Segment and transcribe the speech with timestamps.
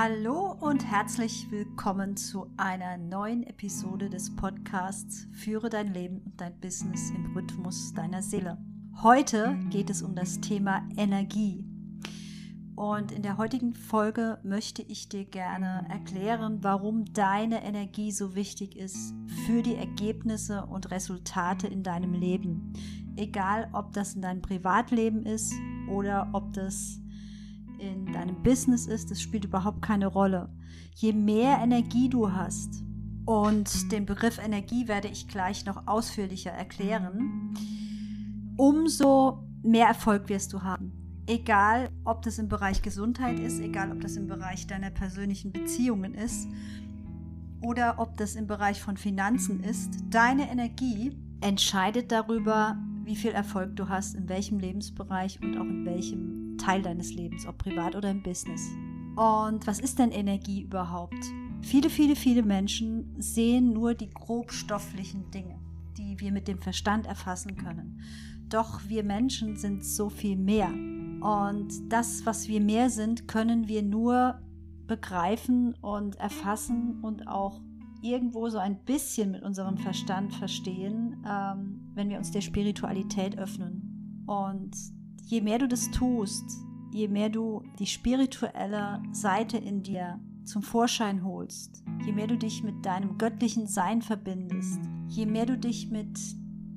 [0.00, 6.56] Hallo und herzlich willkommen zu einer neuen Episode des Podcasts Führe dein Leben und dein
[6.60, 8.58] Business im Rhythmus deiner Seele.
[9.02, 11.64] Heute geht es um das Thema Energie.
[12.76, 18.76] Und in der heutigen Folge möchte ich dir gerne erklären, warum deine Energie so wichtig
[18.76, 19.12] ist
[19.46, 22.72] für die Ergebnisse und Resultate in deinem Leben.
[23.16, 25.52] Egal, ob das in deinem Privatleben ist
[25.90, 27.00] oder ob das
[27.78, 30.48] in deinem Business ist, das spielt überhaupt keine Rolle.
[30.94, 32.82] Je mehr Energie du hast,
[33.28, 37.52] und den Begriff Energie werde ich gleich noch ausführlicher erklären,
[38.56, 40.94] umso mehr Erfolg wirst du haben.
[41.26, 46.14] Egal, ob das im Bereich Gesundheit ist, egal, ob das im Bereich deiner persönlichen Beziehungen
[46.14, 46.48] ist
[47.60, 53.76] oder ob das im Bereich von Finanzen ist, deine Energie entscheidet darüber, wie viel Erfolg
[53.76, 58.10] du hast, in welchem Lebensbereich und auch in welchem Teil deines Lebens, ob privat oder
[58.10, 58.68] im Business.
[59.16, 61.18] Und was ist denn Energie überhaupt?
[61.62, 65.58] Viele, viele, viele Menschen sehen nur die grobstofflichen Dinge,
[65.96, 68.00] die wir mit dem Verstand erfassen können.
[68.48, 70.70] Doch wir Menschen sind so viel mehr.
[71.20, 74.40] Und das, was wir mehr sind, können wir nur
[74.86, 77.60] begreifen und erfassen und auch
[78.02, 84.24] irgendwo so ein bisschen mit unserem Verstand verstehen, ähm, wenn wir uns der Spiritualität öffnen.
[84.26, 84.76] Und
[85.28, 91.22] je mehr du das tust, je mehr du die spirituelle Seite in dir zum Vorschein
[91.22, 96.18] holst, je mehr du dich mit deinem göttlichen Sein verbindest, je mehr du dich mit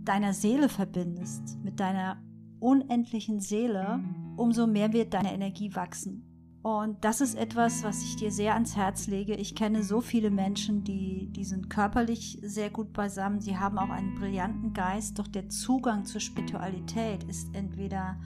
[0.03, 2.21] deiner Seele verbindest, mit deiner
[2.59, 4.03] unendlichen Seele,
[4.35, 6.27] umso mehr wird deine Energie wachsen.
[6.63, 9.33] Und das ist etwas, was ich dir sehr ans Herz lege.
[9.33, 13.41] Ich kenne so viele Menschen, die, die sind körperlich sehr gut beisammen.
[13.41, 18.19] Sie haben auch einen brillanten Geist, doch der Zugang zur Spiritualität ist entweder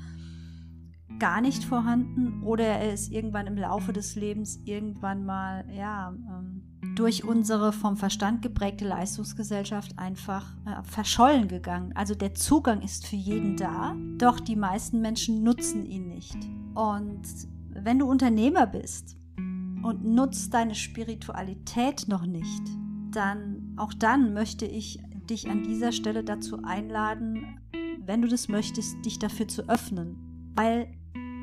[1.20, 6.64] gar nicht vorhanden oder er ist irgendwann im Laufe des Lebens irgendwann mal, ja, ähm,
[6.96, 11.92] durch unsere vom Verstand geprägte Leistungsgesellschaft einfach äh, verschollen gegangen.
[11.96, 16.38] Also der Zugang ist für jeden da, doch die meisten Menschen nutzen ihn nicht.
[16.74, 17.24] Und
[17.70, 22.64] wenn du Unternehmer bist und nutzt deine Spiritualität noch nicht,
[23.12, 27.60] dann auch dann möchte ich dich an dieser Stelle dazu einladen,
[28.06, 30.52] wenn du das möchtest, dich dafür zu öffnen.
[30.56, 30.88] Weil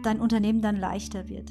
[0.02, 1.50] dein Unternehmen dann leichter wird.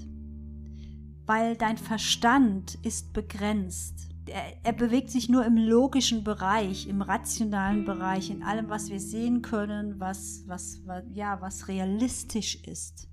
[1.25, 4.09] Weil dein Verstand ist begrenzt.
[4.27, 8.99] Er, er, bewegt sich nur im logischen Bereich, im rationalen Bereich, in allem, was wir
[8.99, 13.09] sehen können, was, was, was, ja, was realistisch ist.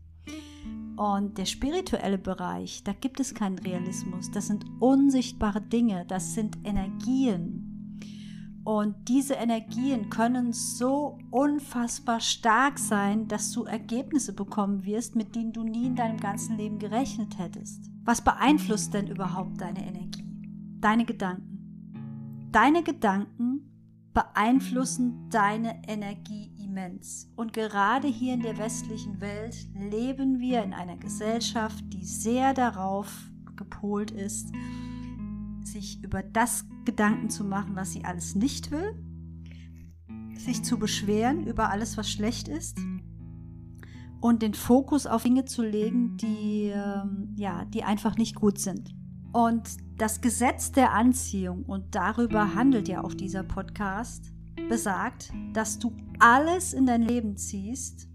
[0.96, 4.30] Und der spirituelle Bereich, da gibt es keinen Realismus.
[4.32, 7.67] Das sind unsichtbare Dinge, das sind Energien.
[8.68, 15.54] Und diese Energien können so unfassbar stark sein, dass du Ergebnisse bekommen wirst, mit denen
[15.54, 17.90] du nie in deinem ganzen Leben gerechnet hättest.
[18.04, 20.22] Was beeinflusst denn überhaupt deine Energie?
[20.82, 22.50] Deine Gedanken.
[22.52, 27.32] Deine Gedanken beeinflussen deine Energie immens.
[27.36, 33.30] Und gerade hier in der westlichen Welt leben wir in einer Gesellschaft, die sehr darauf
[33.56, 34.52] gepolt ist,
[35.72, 38.94] sich über das Gedanken zu machen, was sie alles nicht will,
[40.34, 42.78] sich zu beschweren über alles, was schlecht ist
[44.20, 48.94] und den Fokus auf Dinge zu legen, die, ähm, ja, die einfach nicht gut sind.
[49.32, 54.32] Und das Gesetz der Anziehung, und darüber handelt ja auch dieser Podcast,
[54.68, 58.08] besagt, dass du alles in dein Leben ziehst,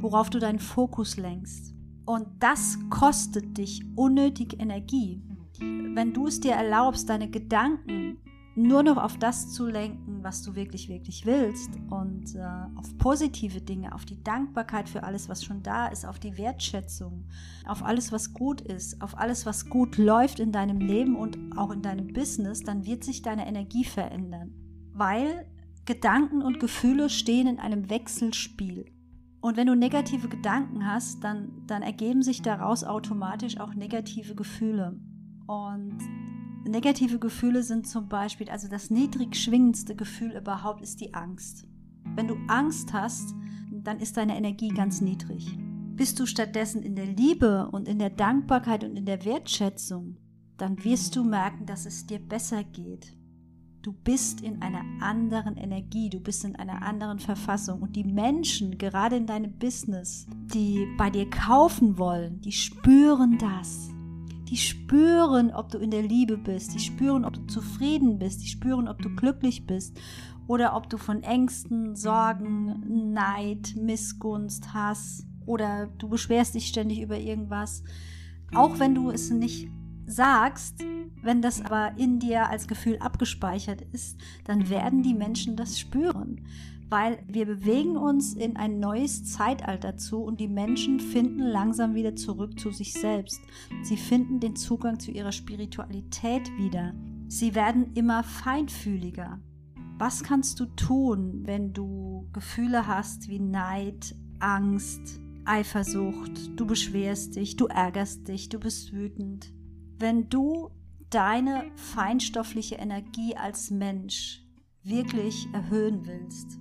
[0.00, 1.74] worauf du deinen Fokus lenkst.
[2.06, 5.22] Und das kostet dich unnötig Energie
[5.60, 8.18] wenn du es dir erlaubst, deine Gedanken
[8.56, 12.40] nur noch auf das zu lenken, was du wirklich, wirklich willst und äh,
[12.76, 17.26] auf positive Dinge, auf die Dankbarkeit für alles, was schon da ist, auf die Wertschätzung,
[17.66, 21.72] auf alles, was gut ist, auf alles, was gut läuft in deinem Leben und auch
[21.72, 24.52] in deinem Business, dann wird sich deine Energie verändern.
[24.92, 25.46] Weil
[25.84, 28.86] Gedanken und Gefühle stehen in einem Wechselspiel.
[29.40, 34.98] Und wenn du negative Gedanken hast, dann, dann ergeben sich daraus automatisch auch negative Gefühle.
[35.46, 35.98] Und
[36.64, 41.66] negative Gefühle sind zum Beispiel, also das niedrig schwingendste Gefühl überhaupt ist die Angst.
[42.14, 43.34] Wenn du Angst hast,
[43.70, 45.58] dann ist deine Energie ganz niedrig.
[45.96, 50.16] Bist du stattdessen in der Liebe und in der Dankbarkeit und in der Wertschätzung,
[50.56, 53.16] dann wirst du merken, dass es dir besser geht.
[53.82, 57.82] Du bist in einer anderen Energie, du bist in einer anderen Verfassung.
[57.82, 63.93] Und die Menschen, gerade in deinem Business, die bei dir kaufen wollen, die spüren das
[64.54, 68.46] die spüren, ob du in der Liebe bist, die spüren, ob du zufrieden bist, die
[68.46, 69.98] spüren, ob du glücklich bist
[70.46, 77.18] oder ob du von Ängsten, Sorgen, Neid, Missgunst, Hass oder du beschwerst dich ständig über
[77.18, 77.82] irgendwas.
[78.54, 79.66] Auch wenn du es nicht
[80.06, 80.84] sagst,
[81.20, 86.46] wenn das aber in dir als Gefühl abgespeichert ist, dann werden die Menschen das spüren
[86.94, 92.14] weil wir bewegen uns in ein neues Zeitalter zu und die Menschen finden langsam wieder
[92.14, 93.40] zurück zu sich selbst.
[93.82, 96.94] Sie finden den Zugang zu ihrer Spiritualität wieder.
[97.26, 99.40] Sie werden immer feinfühliger.
[99.98, 107.56] Was kannst du tun, wenn du Gefühle hast wie Neid, Angst, Eifersucht, du beschwerst dich,
[107.56, 109.52] du ärgerst dich, du bist wütend?
[109.98, 110.70] Wenn du
[111.10, 114.44] deine feinstoffliche Energie als Mensch
[114.84, 116.60] wirklich erhöhen willst,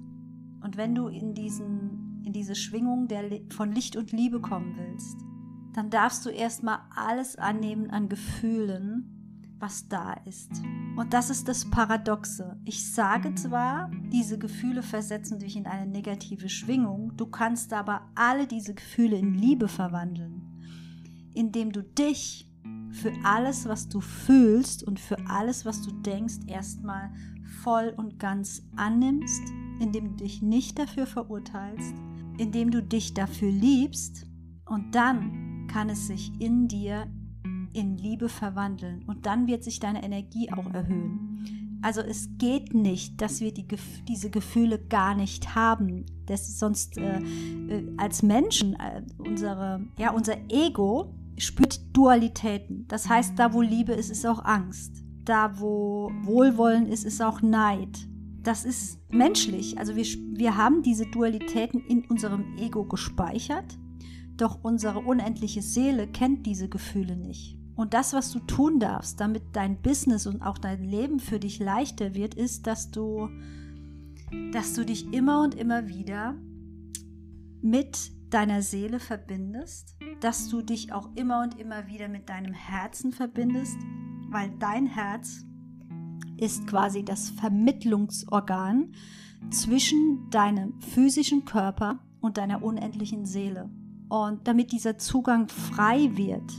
[0.64, 5.18] und wenn du in, diesen, in diese Schwingung der, von Licht und Liebe kommen willst,
[5.74, 10.52] dann darfst du erstmal alles annehmen an Gefühlen, was da ist.
[10.96, 12.60] Und das ist das Paradoxe.
[12.66, 18.48] Ich sage zwar, diese Gefühle versetzen dich in eine negative Schwingung, du kannst aber alle
[18.48, 20.42] diese Gefühle in Liebe verwandeln,
[21.34, 22.50] indem du dich
[22.92, 27.12] für alles, was du fühlst und für alles, was du denkst, erstmal
[27.64, 29.42] voll und ganz annimmst
[29.80, 31.96] indem du dich nicht dafür verurteilst,
[32.38, 34.26] indem du dich dafür liebst
[34.66, 37.08] und dann kann es sich in dir
[37.74, 41.80] in Liebe verwandeln und dann wird sich deine Energie auch erhöhen.
[41.82, 43.68] Also es geht nicht, dass wir die,
[44.08, 46.06] diese Gefühle gar nicht haben.
[46.28, 52.88] Das sonst äh, äh, als Menschen, äh, unsere, ja, unser Ego spürt Dualitäten.
[52.88, 55.04] Das heißt, da wo Liebe ist, ist auch Angst.
[55.26, 58.08] Da wo Wohlwollen ist, ist auch Neid
[58.44, 59.78] das ist menschlich.
[59.78, 63.78] Also wir, wir haben diese Dualitäten in unserem Ego gespeichert,
[64.36, 67.58] doch unsere unendliche Seele kennt diese Gefühle nicht.
[67.76, 71.60] Und das, was du tun darfst, damit dein Business und auch dein Leben für dich
[71.60, 73.30] leichter wird, ist, dass du,
[74.52, 76.36] dass du dich immer und immer wieder
[77.62, 83.12] mit deiner Seele verbindest, dass du dich auch immer und immer wieder mit deinem Herzen
[83.12, 83.78] verbindest,
[84.30, 85.46] weil dein Herz
[86.38, 88.94] ist quasi das Vermittlungsorgan
[89.50, 93.70] zwischen deinem physischen Körper und deiner unendlichen Seele.
[94.10, 96.52] Und damit dieser Zugang frei wird,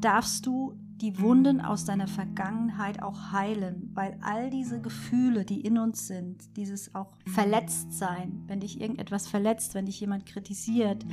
[0.00, 5.78] darfst du die Wunden aus deiner Vergangenheit auch heilen, weil all diese Gefühle, die in
[5.78, 11.06] uns sind, dieses auch Verletztsein, wenn dich irgendetwas verletzt, wenn dich jemand kritisiert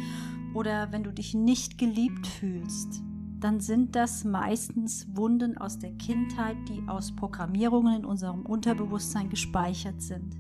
[0.54, 3.02] oder wenn du dich nicht geliebt fühlst,
[3.40, 10.02] dann sind das meistens Wunden aus der Kindheit, die aus Programmierungen in unserem Unterbewusstsein gespeichert
[10.02, 10.36] sind.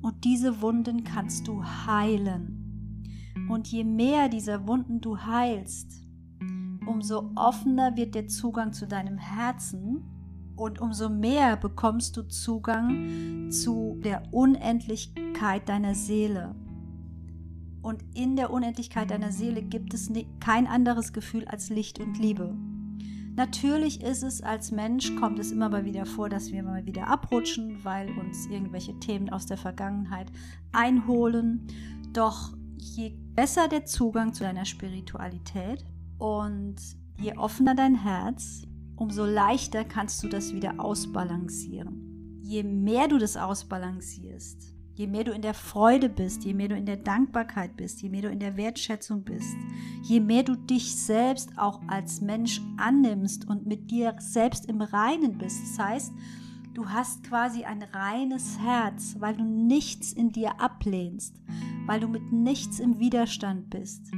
[0.00, 3.04] Und diese Wunden kannst du heilen.
[3.48, 6.04] Und je mehr dieser Wunden du heilst,
[6.86, 10.02] umso offener wird der Zugang zu deinem Herzen
[10.56, 16.54] und umso mehr bekommst du Zugang zu der Unendlichkeit deiner Seele.
[17.82, 20.10] Und in der Unendlichkeit deiner Seele gibt es
[20.40, 22.56] kein anderes Gefühl als Licht und Liebe.
[23.38, 27.06] Natürlich ist es als Mensch, kommt es immer mal wieder vor, dass wir mal wieder
[27.06, 30.32] abrutschen, weil uns irgendwelche Themen aus der Vergangenheit
[30.72, 31.68] einholen.
[32.12, 35.84] Doch je besser der Zugang zu deiner Spiritualität
[36.18, 36.76] und
[37.20, 38.62] je offener dein Herz,
[38.96, 42.40] umso leichter kannst du das wieder ausbalancieren.
[42.42, 46.76] Je mehr du das ausbalancierst, Je mehr du in der Freude bist, je mehr du
[46.76, 49.56] in der Dankbarkeit bist, je mehr du in der Wertschätzung bist,
[50.02, 55.38] je mehr du dich selbst auch als Mensch annimmst und mit dir selbst im Reinen
[55.38, 55.60] bist.
[55.62, 56.12] Das heißt,
[56.74, 61.40] du hast quasi ein reines Herz, weil du nichts in dir ablehnst,
[61.86, 64.10] weil du mit nichts im Widerstand bist,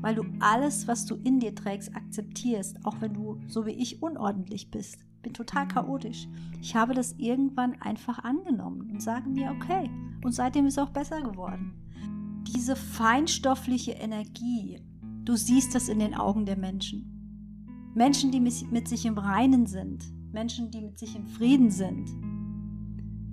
[0.00, 4.02] weil du alles, was du in dir trägst, akzeptierst, auch wenn du, so wie ich,
[4.02, 6.28] unordentlich bist bin total chaotisch.
[6.60, 9.90] Ich habe das irgendwann einfach angenommen und sage mir, okay.
[10.24, 11.74] Und seitdem ist auch besser geworden.
[12.54, 14.80] Diese feinstoffliche Energie,
[15.24, 17.92] du siehst das in den Augen der Menschen.
[17.94, 22.08] Menschen, die mit sich im Reinen sind, Menschen, die mit sich im Frieden sind,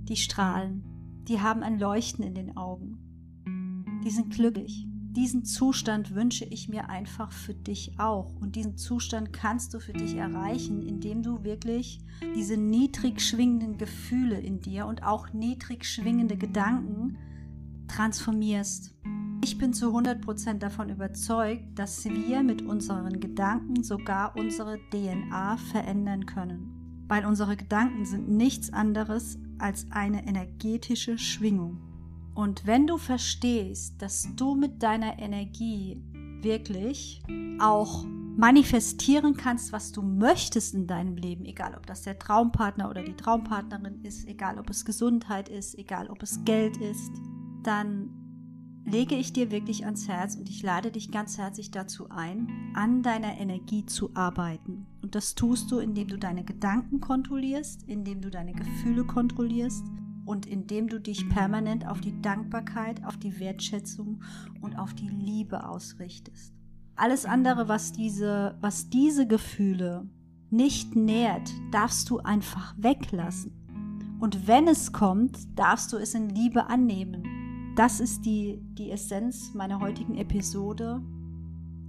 [0.10, 0.84] die strahlen,
[1.28, 2.98] die haben ein Leuchten in den Augen,
[4.04, 4.87] die sind glücklich
[5.18, 8.36] diesen Zustand wünsche ich mir einfach für dich auch.
[8.36, 12.00] Und diesen Zustand kannst du für dich erreichen, indem du wirklich
[12.36, 17.18] diese niedrig schwingenden Gefühle in dir und auch niedrig schwingende Gedanken
[17.88, 18.94] transformierst.
[19.44, 26.28] Ich bin zu 100% davon überzeugt, dass wir mit unseren Gedanken sogar unsere DNA verändern
[26.28, 27.06] können.
[27.08, 31.87] Weil unsere Gedanken sind nichts anderes als eine energetische Schwingung.
[32.38, 36.00] Und wenn du verstehst, dass du mit deiner Energie
[36.44, 37.24] wirklich
[37.60, 43.02] auch manifestieren kannst, was du möchtest in deinem Leben, egal ob das der Traumpartner oder
[43.02, 47.12] die Traumpartnerin ist, egal ob es Gesundheit ist, egal ob es Geld ist,
[47.64, 48.12] dann
[48.86, 53.02] lege ich dir wirklich ans Herz und ich lade dich ganz herzlich dazu ein, an
[53.02, 54.86] deiner Energie zu arbeiten.
[55.02, 59.84] Und das tust du, indem du deine Gedanken kontrollierst, indem du deine Gefühle kontrollierst
[60.28, 64.22] und indem du dich permanent auf die Dankbarkeit, auf die Wertschätzung
[64.62, 66.54] und auf die Liebe ausrichtest.
[66.96, 70.08] Alles andere, was diese, was diese Gefühle
[70.50, 73.54] nicht nährt, darfst du einfach weglassen.
[74.20, 77.74] Und wenn es kommt, darfst du es in Liebe annehmen.
[77.76, 81.02] Das ist die, die Essenz meiner heutigen Episode.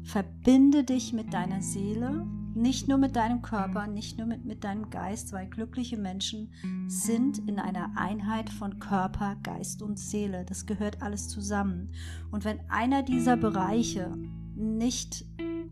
[0.05, 2.27] Verbinde dich mit deiner Seele,
[2.59, 6.53] nicht nur mit deinem Körper, nicht nur mit, mit deinem Geist, weil glückliche Menschen
[6.89, 10.45] sind in einer Einheit von Körper, Geist und Seele.
[10.45, 11.93] Das gehört alles zusammen.
[12.31, 14.13] Und wenn einer dieser Bereiche
[14.57, 15.25] nicht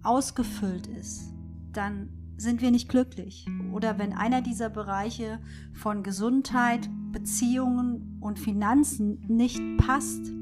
[0.02, 1.34] ausgefüllt ist,
[1.72, 3.46] dann sind wir nicht glücklich.
[3.72, 5.40] Oder wenn einer dieser Bereiche
[5.72, 10.32] von Gesundheit, Beziehungen und Finanzen nicht passt,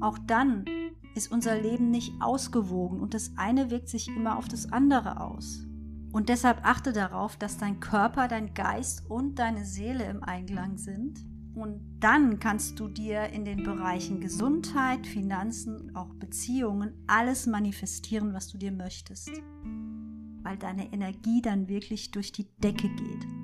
[0.00, 0.64] auch dann
[1.14, 5.64] ist unser Leben nicht ausgewogen und das eine wirkt sich immer auf das andere aus.
[6.12, 11.24] Und deshalb achte darauf, dass dein Körper, dein Geist und deine Seele im Einklang sind.
[11.54, 18.32] Und dann kannst du dir in den Bereichen Gesundheit, Finanzen und auch Beziehungen alles manifestieren,
[18.34, 19.30] was du dir möchtest.
[20.42, 23.39] Weil deine Energie dann wirklich durch die Decke geht.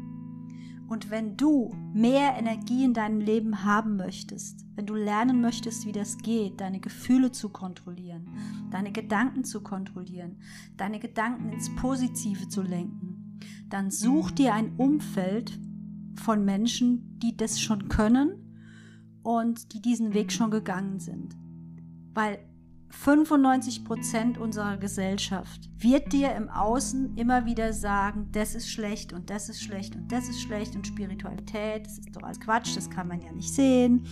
[0.88, 5.92] Und wenn du mehr Energie in deinem Leben haben möchtest, wenn du lernen möchtest, wie
[5.92, 8.28] das geht, deine Gefühle zu kontrollieren,
[8.70, 10.36] deine Gedanken zu kontrollieren,
[10.76, 13.38] deine Gedanken ins Positive zu lenken,
[13.68, 15.58] dann such dir ein Umfeld
[16.14, 18.46] von Menschen, die das schon können
[19.22, 21.36] und die diesen Weg schon gegangen sind.
[22.14, 22.38] Weil
[22.96, 29.30] 95 Prozent unserer Gesellschaft wird dir im Außen immer wieder sagen, das ist schlecht und
[29.30, 32.90] das ist schlecht und das ist schlecht und Spiritualität, das ist doch alles Quatsch, das
[32.90, 34.06] kann man ja nicht sehen.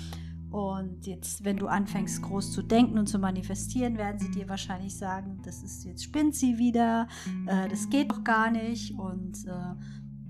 [0.51, 4.97] Und jetzt, wenn du anfängst, groß zu denken und zu manifestieren, werden sie dir wahrscheinlich
[4.97, 7.09] sagen, das ist jetzt spinnt sie wieder,
[7.47, 9.75] äh, das geht doch gar nicht und äh,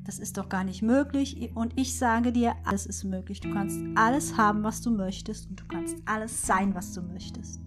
[0.04, 1.50] das ist doch gar nicht möglich.
[1.54, 3.40] Und ich sage dir, alles ist möglich.
[3.40, 7.63] Du kannst alles haben, was du möchtest und du kannst alles sein, was du möchtest.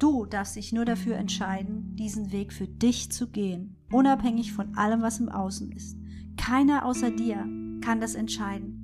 [0.00, 5.02] Du darfst dich nur dafür entscheiden, diesen Weg für dich zu gehen, unabhängig von allem,
[5.02, 5.98] was im Außen ist.
[6.38, 7.46] Keiner außer dir
[7.82, 8.82] kann das entscheiden.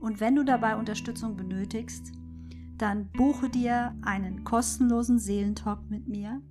[0.00, 2.10] Und wenn du dabei Unterstützung benötigst,
[2.78, 6.42] dann buche dir einen kostenlosen Seelentalk mit mir.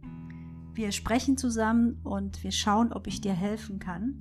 [0.74, 4.15] Wir sprechen zusammen und wir schauen, ob ich dir helfen kann.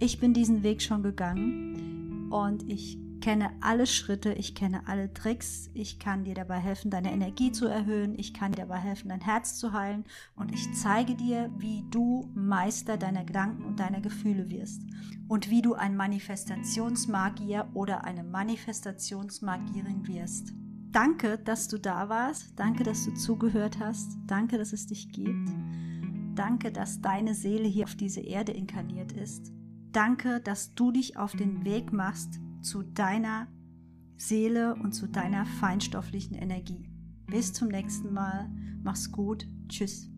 [0.00, 5.70] Ich bin diesen Weg schon gegangen und ich kenne alle Schritte, ich kenne alle Tricks,
[5.72, 9.22] ich kann dir dabei helfen, deine Energie zu erhöhen, ich kann dir dabei helfen, dein
[9.22, 14.50] Herz zu heilen und ich zeige dir, wie du Meister deiner Gedanken und deiner Gefühle
[14.50, 14.82] wirst
[15.28, 20.52] und wie du ein Manifestationsmagier oder eine Manifestationsmagierin wirst.
[20.90, 25.48] Danke, dass du da warst, danke, dass du zugehört hast, danke, dass es dich gibt.
[26.34, 29.52] Danke, dass deine Seele hier auf diese Erde inkarniert ist.
[29.92, 33.48] Danke, dass du dich auf den Weg machst, zu deiner
[34.16, 36.88] Seele und zu deiner feinstofflichen Energie.
[37.26, 38.50] Bis zum nächsten Mal.
[38.82, 39.46] Mach's gut.
[39.68, 40.08] Tschüss.